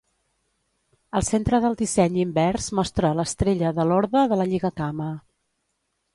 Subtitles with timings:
[1.19, 5.13] El centre del disseny invers mostra l'estrella de l'Orde de la Lligacama.